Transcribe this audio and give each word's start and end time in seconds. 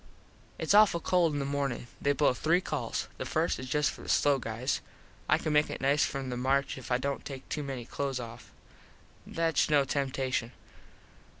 Its 0.57 0.73
awful 0.73 0.99
cold 0.99 1.31
in 1.33 1.37
the 1.37 1.45
mornin. 1.45 1.85
They 2.01 2.11
blow 2.11 2.33
three 2.33 2.59
calls. 2.59 3.07
The 3.19 3.25
first 3.27 3.59
is 3.59 3.69
just 3.69 3.91
for 3.91 4.01
the 4.01 4.09
slow 4.09 4.39
guys. 4.39 4.81
I 5.29 5.37
can 5.37 5.53
make 5.53 5.69
it 5.69 5.79
nice 5.79 6.03
from 6.03 6.31
the 6.31 6.37
march 6.37 6.75
if 6.75 6.91
I 6.91 6.97
dont 6.97 7.23
take 7.23 7.47
too 7.49 7.61
many 7.61 7.85
close 7.85 8.19
off. 8.19 8.51
Thats 9.27 9.69
no 9.69 9.85
temtashun. 9.85 10.53